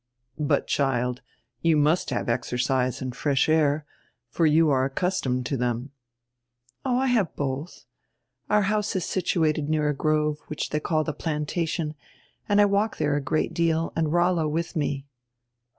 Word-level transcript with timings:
"But, 0.39 0.65
child, 0.65 1.21
you 1.61 1.77
must 1.77 2.09
have 2.09 2.27
exercise 2.27 3.03
and 3.03 3.15
fresh 3.15 3.47
air, 3.47 3.85
for 4.29 4.47
you 4.47 4.71
are 4.71 4.83
accustomed 4.83 5.45
to 5.45 5.57
diem." 5.57 5.91
"Oh, 6.83 6.97
I 6.97 7.05
have 7.05 7.35
bodi. 7.35 7.83
Our 8.49 8.63
house 8.63 8.95
is 8.95 9.05
situated 9.05 9.69
near 9.69 9.89
a 9.89 9.93
grove, 9.95 10.39
which 10.47 10.71
diey 10.71 10.81
call 10.81 11.03
die 11.03 11.11
'Plantation,' 11.13 11.93
and 12.49 12.59
I 12.59 12.65
walk 12.65 12.97
die 12.97 13.05
re 13.05 13.17
a 13.17 13.21
great 13.21 13.53
deal 13.53 13.93
and 13.95 14.11
Rollo 14.11 14.49
widi 14.49 14.75
me." 14.75 15.05